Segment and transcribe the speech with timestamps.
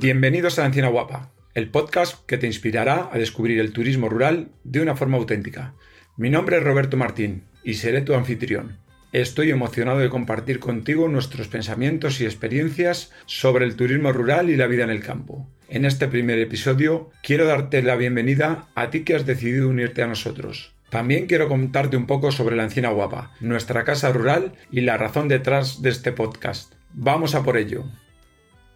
[0.00, 4.50] Bienvenidos a La Encina Guapa, el podcast que te inspirará a descubrir el turismo rural
[4.64, 5.74] de una forma auténtica.
[6.16, 8.78] Mi nombre es Roberto Martín y seré tu anfitrión.
[9.12, 14.66] Estoy emocionado de compartir contigo nuestros pensamientos y experiencias sobre el turismo rural y la
[14.66, 15.48] vida en el campo.
[15.68, 20.08] En este primer episodio quiero darte la bienvenida a ti que has decidido unirte a
[20.08, 20.74] nosotros.
[20.90, 25.28] También quiero contarte un poco sobre la Encina Guapa, nuestra casa rural y la razón
[25.28, 26.74] detrás de este podcast.
[26.92, 27.84] Vamos a por ello.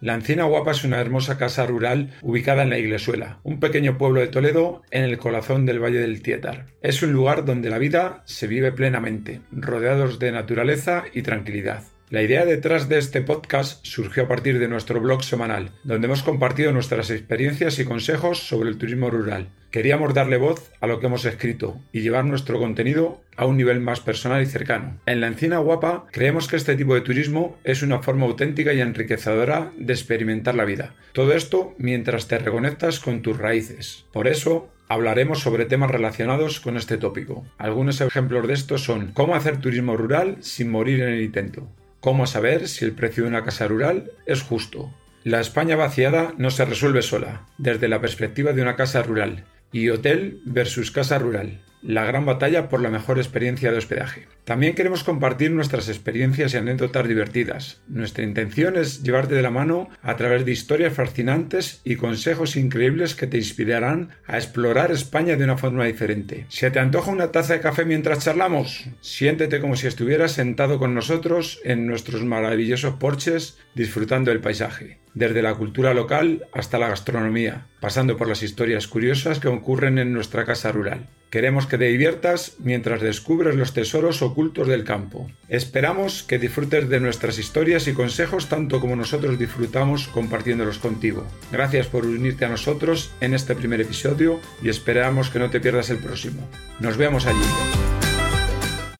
[0.01, 4.21] La Encina Guapa es una hermosa casa rural ubicada en la Iglesuela, un pequeño pueblo
[4.21, 6.67] de Toledo en el corazón del Valle del Tietar.
[6.81, 11.83] Es un lugar donde la vida se vive plenamente, rodeados de naturaleza y tranquilidad.
[12.11, 16.23] La idea detrás de este podcast surgió a partir de nuestro blog semanal, donde hemos
[16.23, 19.49] compartido nuestras experiencias y consejos sobre el turismo rural.
[19.69, 23.79] Queríamos darle voz a lo que hemos escrito y llevar nuestro contenido a un nivel
[23.79, 24.99] más personal y cercano.
[25.05, 28.81] En la Encina Guapa creemos que este tipo de turismo es una forma auténtica y
[28.81, 30.95] enriquecedora de experimentar la vida.
[31.13, 34.05] Todo esto mientras te reconectas con tus raíces.
[34.11, 37.45] Por eso, hablaremos sobre temas relacionados con este tópico.
[37.59, 41.69] Algunos ejemplos de esto son cómo hacer turismo rural sin morir en el intento,
[41.99, 44.93] ¿Cómo saber si el precio de una casa rural es justo?
[45.23, 49.89] La España vaciada no se resuelve sola, desde la perspectiva de una casa rural, y
[49.89, 54.27] hotel versus casa rural la gran batalla por la mejor experiencia de hospedaje.
[54.43, 57.81] También queremos compartir nuestras experiencias y anécdotas divertidas.
[57.87, 63.15] Nuestra intención es llevarte de la mano a través de historias fascinantes y consejos increíbles
[63.15, 66.45] que te inspirarán a explorar España de una forma diferente.
[66.49, 68.85] ¿Se te antoja una taza de café mientras charlamos?
[69.01, 75.41] Siéntete como si estuvieras sentado con nosotros en nuestros maravillosos porches disfrutando del paisaje desde
[75.41, 80.45] la cultura local hasta la gastronomía, pasando por las historias curiosas que ocurren en nuestra
[80.45, 81.07] casa rural.
[81.29, 85.29] Queremos que te diviertas mientras descubres los tesoros ocultos del campo.
[85.47, 91.27] Esperamos que disfrutes de nuestras historias y consejos tanto como nosotros disfrutamos compartiéndolos contigo.
[91.51, 95.91] Gracias por unirte a nosotros en este primer episodio y esperamos que no te pierdas
[95.91, 96.49] el próximo.
[96.79, 97.88] Nos vemos allí.